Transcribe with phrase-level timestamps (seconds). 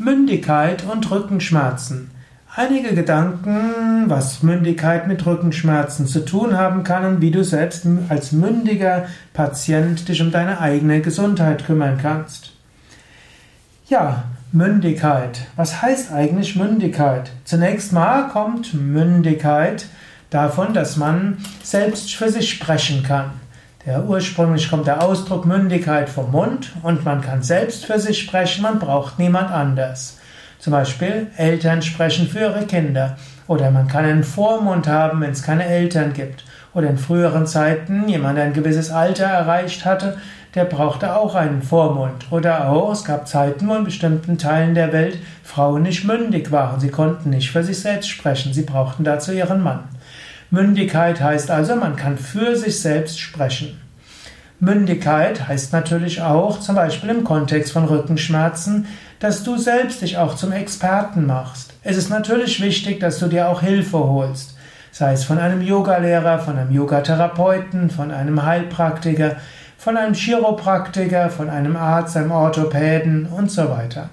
[0.00, 2.12] Mündigkeit und Rückenschmerzen.
[2.54, 8.30] Einige Gedanken, was Mündigkeit mit Rückenschmerzen zu tun haben kann und wie du selbst als
[8.30, 12.52] mündiger Patient dich um deine eigene Gesundheit kümmern kannst.
[13.88, 15.40] Ja, Mündigkeit.
[15.56, 17.32] Was heißt eigentlich Mündigkeit?
[17.44, 19.86] Zunächst mal kommt Mündigkeit
[20.30, 23.32] davon, dass man selbst für sich sprechen kann.
[23.86, 28.62] Ja, ursprünglich kommt der Ausdruck Mündigkeit vom Mund und man kann selbst für sich sprechen,
[28.62, 30.18] man braucht niemand anders.
[30.58, 35.44] Zum Beispiel Eltern sprechen für ihre Kinder oder man kann einen Vormund haben, wenn es
[35.44, 36.44] keine Eltern gibt.
[36.74, 40.18] Oder in früheren Zeiten jemand, der ein gewisses Alter erreicht hatte,
[40.54, 42.26] der brauchte auch einen Vormund.
[42.30, 46.80] Oder auch, es gab Zeiten, wo in bestimmten Teilen der Welt Frauen nicht mündig waren.
[46.80, 49.84] Sie konnten nicht für sich selbst sprechen, sie brauchten dazu ihren Mann.
[50.50, 53.78] Mündigkeit heißt also, man kann für sich selbst sprechen.
[54.60, 58.86] Mündigkeit heißt natürlich auch, zum Beispiel im Kontext von Rückenschmerzen,
[59.20, 61.74] dass du selbst dich auch zum Experten machst.
[61.84, 64.56] Es ist natürlich wichtig, dass du dir auch Hilfe holst,
[64.90, 69.36] sei es von einem Yogalehrer, von einem Yogatherapeuten, von einem Heilpraktiker,
[69.76, 74.08] von einem Chiropraktiker, von einem Arzt, einem Orthopäden und so weiter.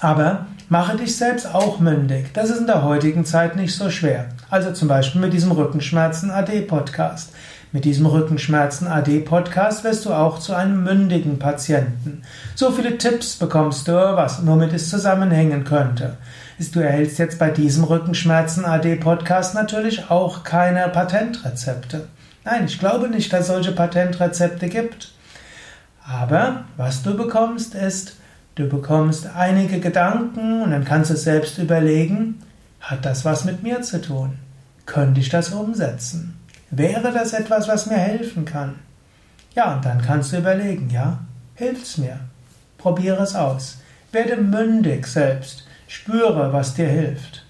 [0.00, 2.32] Aber mache dich selbst auch mündig.
[2.32, 4.28] Das ist in der heutigen Zeit nicht so schwer.
[4.48, 7.32] Also zum Beispiel mit diesem Rückenschmerzen AD Podcast.
[7.72, 12.22] Mit diesem Rückenschmerzen AD Podcast wirst du auch zu einem mündigen Patienten.
[12.54, 16.16] So viele Tipps bekommst du, was, womit es zusammenhängen könnte.
[16.72, 22.08] Du erhältst jetzt bei diesem Rückenschmerzen AD Podcast natürlich auch keine Patentrezepte.
[22.44, 25.12] Nein, ich glaube nicht, dass es solche Patentrezepte gibt.
[26.04, 28.16] Aber was du bekommst ist,
[28.60, 32.42] du bekommst einige Gedanken und dann kannst du selbst überlegen,
[32.80, 34.38] hat das was mit mir zu tun?
[34.86, 36.36] Könnte ich das umsetzen?
[36.70, 38.76] Wäre das etwas, was mir helfen kann?
[39.54, 41.18] Ja, und dann kannst du überlegen, ja,
[41.54, 42.20] hilft's mir?
[42.78, 43.78] Probiere es aus.
[44.12, 45.66] Werde mündig selbst.
[45.88, 47.44] Spüre, was dir hilft.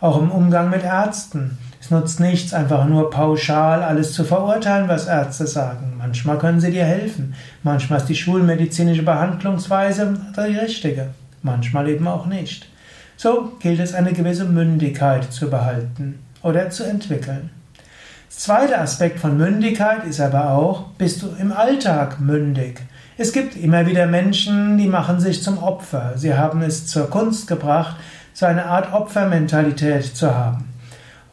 [0.00, 1.58] Auch im Umgang mit Ärzten.
[1.86, 5.94] Es nutzt nichts, einfach nur pauschal alles zu verurteilen, was Ärzte sagen.
[5.96, 7.34] Manchmal können sie dir helfen.
[7.62, 11.10] Manchmal ist die schulmedizinische Behandlungsweise die richtige.
[11.42, 12.68] Manchmal eben auch nicht.
[13.16, 17.50] So gilt es, eine gewisse Mündigkeit zu behalten oder zu entwickeln.
[18.30, 22.80] Zweiter Aspekt von Mündigkeit ist aber auch, bist du im Alltag mündig?
[23.16, 26.14] Es gibt immer wieder Menschen, die machen sich zum Opfer.
[26.16, 27.94] Sie haben es zur Kunst gebracht,
[28.34, 30.75] so eine Art Opfermentalität zu haben.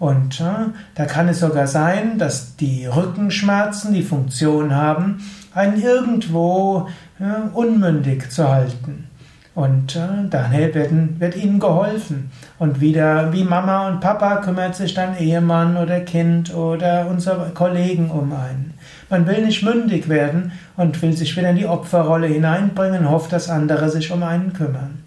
[0.04, 5.24] Und äh, da kann es sogar sein, dass die Rückenschmerzen die Funktion haben,
[5.56, 6.90] einen irgendwo
[7.22, 9.08] äh, unmündig zu halten.
[9.56, 12.32] Und äh, dann wird, wird ihnen geholfen.
[12.60, 18.12] Und wieder wie Mama und Papa kümmert sich dann Ehemann oder Kind oder unsere Kollegen
[18.12, 18.74] um einen.
[19.10, 23.50] Man will nicht mündig werden und will sich wieder in die Opferrolle hineinbringen, hofft, dass
[23.50, 25.03] andere sich um einen kümmern.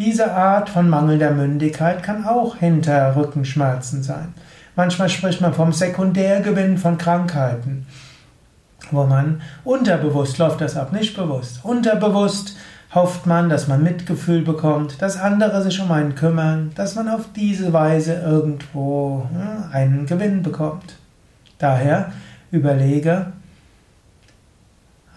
[0.00, 4.32] Diese Art von mangelnder Mündigkeit kann auch hinter Rückenschmerzen sein.
[4.74, 7.86] Manchmal spricht man vom Sekundärgewinn von Krankheiten,
[8.90, 11.60] wo man unterbewusst läuft das ab, nicht bewusst.
[11.64, 12.56] Unterbewusst
[12.94, 17.26] hofft man, dass man Mitgefühl bekommt, dass andere sich um einen kümmern, dass man auf
[17.36, 19.28] diese Weise irgendwo
[19.70, 20.96] einen Gewinn bekommt.
[21.58, 22.10] Daher
[22.50, 23.34] überlege,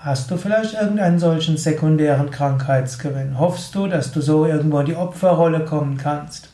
[0.03, 3.39] hast du vielleicht irgendeinen solchen sekundären Krankheitsgewinn?
[3.39, 6.49] Hoffst du, dass du so irgendwo in die Opferrolle kommen kannst?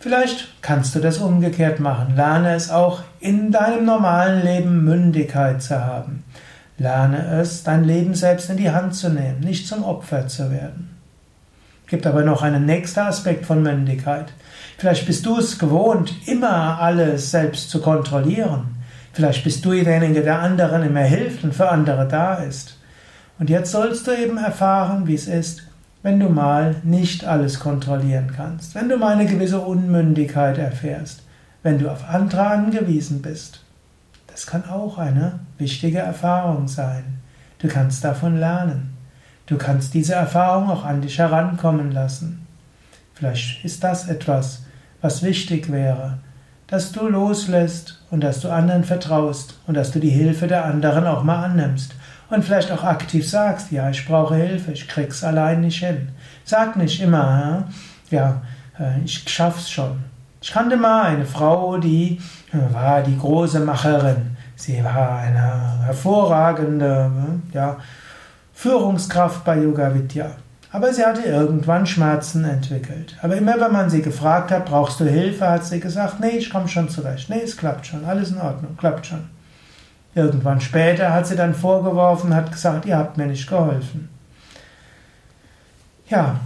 [0.00, 2.16] Vielleicht kannst du das umgekehrt machen.
[2.16, 6.24] Lerne es auch in deinem normalen Leben Mündigkeit zu haben.
[6.76, 10.90] Lerne es, dein Leben selbst in die Hand zu nehmen, nicht zum Opfer zu werden.
[11.86, 14.26] Gibt aber noch einen nächsten Aspekt von Mündigkeit.
[14.76, 18.81] Vielleicht bist du es gewohnt, immer alles selbst zu kontrollieren.
[19.12, 22.78] Vielleicht bist du derjenige, der anderen immer hilft und für andere da ist.
[23.38, 25.62] Und jetzt sollst du eben erfahren, wie es ist,
[26.02, 31.22] wenn du mal nicht alles kontrollieren kannst, wenn du mal eine gewisse Unmündigkeit erfährst,
[31.62, 33.64] wenn du auf andere angewiesen bist.
[34.26, 37.20] Das kann auch eine wichtige Erfahrung sein.
[37.58, 38.96] Du kannst davon lernen.
[39.46, 42.46] Du kannst diese Erfahrung auch an dich herankommen lassen.
[43.14, 44.62] Vielleicht ist das etwas,
[45.00, 46.18] was wichtig wäre,
[46.66, 51.06] dass du loslässt und dass du anderen vertraust und dass du die Hilfe der anderen
[51.06, 51.94] auch mal annimmst
[52.30, 56.08] und vielleicht auch aktiv sagst, ja, ich brauche Hilfe, ich krieg's allein nicht hin.
[56.44, 57.68] Sag nicht immer,
[58.10, 58.42] ja,
[58.78, 60.04] äh, ich schaff's schon.
[60.40, 62.20] Ich kannte mal eine Frau, die
[62.52, 64.36] war die große Macherin.
[64.56, 67.10] Sie war eine hervorragende
[67.52, 67.76] ja,
[68.52, 70.32] Führungskraft bei Yoga Vidya.
[70.74, 73.16] Aber sie hatte irgendwann Schmerzen entwickelt.
[73.20, 76.48] Aber immer wenn man sie gefragt hat, brauchst du Hilfe, hat sie gesagt, nee, ich
[76.50, 77.28] komme schon zurecht.
[77.28, 79.28] Nee, es klappt schon, alles in Ordnung, klappt schon.
[80.14, 84.08] Irgendwann später hat sie dann vorgeworfen, hat gesagt, ihr habt mir nicht geholfen.
[86.08, 86.36] Ja,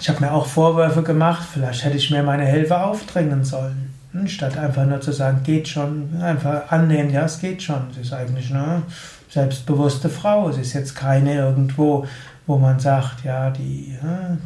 [0.00, 3.92] Ich habe mir auch Vorwürfe gemacht, vielleicht hätte ich mir meine Hilfe aufdrängen sollen.
[4.26, 7.92] Statt einfach nur zu sagen, geht schon, einfach annehmen, ja, es geht schon.
[7.94, 8.82] Sie ist eigentlich eine
[9.30, 10.50] selbstbewusste Frau.
[10.50, 12.06] Sie ist jetzt keine irgendwo,
[12.46, 14.36] wo man sagt, ja, die ja,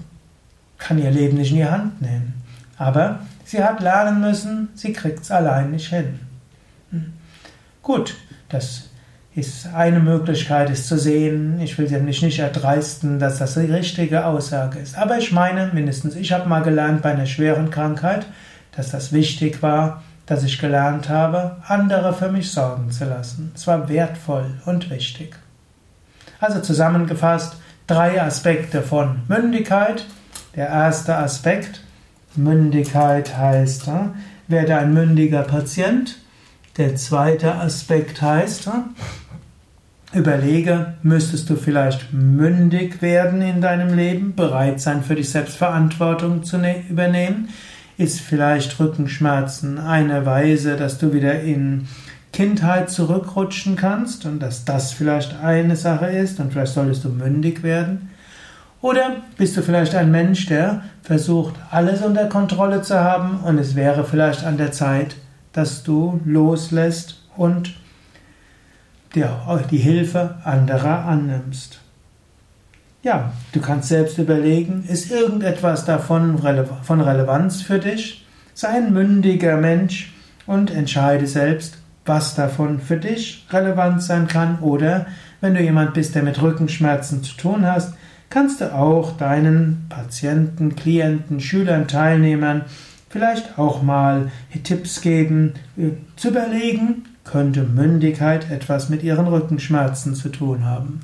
[0.78, 2.34] kann ihr Leben nicht in die Hand nehmen.
[2.76, 6.18] Aber sie hat lernen müssen, sie kriegt es allein nicht hin.
[6.90, 7.12] Hm.
[7.82, 8.16] Gut,
[8.48, 8.88] das
[9.34, 11.58] ist eine Möglichkeit, es zu sehen.
[11.60, 14.98] Ich will mich nicht erdreisten, dass das die richtige Aussage ist.
[14.98, 18.26] Aber ich meine, mindestens ich habe mal gelernt bei einer schweren Krankheit,
[18.76, 23.52] dass das wichtig war, dass ich gelernt habe, andere für mich sorgen zu lassen.
[23.54, 25.36] Es war wertvoll und wichtig.
[26.40, 30.06] Also zusammengefasst, drei Aspekte von Mündigkeit.
[30.56, 31.82] Der erste Aspekt,
[32.34, 33.88] Mündigkeit heißt,
[34.48, 36.18] werde ein mündiger Patient.
[36.78, 38.70] Der zweite Aspekt heißt,
[40.14, 46.44] überlege, müsstest du vielleicht mündig werden in deinem Leben, bereit sein, für dich selbst Verantwortung
[46.44, 47.48] zu ne-, übernehmen.
[48.02, 51.87] Ist vielleicht Rückenschmerzen eine Weise, dass du wieder in
[52.32, 57.62] Kindheit zurückrutschen kannst und dass das vielleicht eine Sache ist und vielleicht solltest du mündig
[57.62, 58.10] werden?
[58.81, 63.76] Oder bist du vielleicht ein Mensch, der versucht, alles unter Kontrolle zu haben und es
[63.76, 65.14] wäre vielleicht an der Zeit,
[65.52, 67.76] dass du loslässt und
[69.14, 71.81] die Hilfe anderer annimmst.
[73.04, 76.38] Ja, du kannst selbst überlegen, ist irgendetwas davon
[76.82, 78.25] von Relevanz für dich?
[78.54, 80.14] Sei ein mündiger Mensch
[80.46, 84.60] und entscheide selbst, was davon für dich relevant sein kann.
[84.60, 85.06] Oder
[85.40, 87.94] wenn du jemand bist, der mit Rückenschmerzen zu tun hast,
[88.31, 92.66] kannst du auch deinen Patienten, Klienten, Schülern, Teilnehmern
[93.08, 94.31] vielleicht auch mal
[94.62, 101.00] Tipps geben, äh, zu überlegen, könnte Mündigkeit etwas mit ihren Rückenschmerzen zu tun haben.